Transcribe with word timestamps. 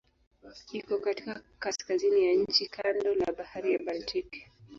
Iko 0.71 0.97
katika 0.97 1.41
kaskazini 1.59 2.25
ya 2.25 2.33
nchi 2.43 2.67
kando 2.67 3.15
la 3.15 3.33
Bahari 3.37 3.73
ya 3.73 3.79
Baltiki. 3.85 4.47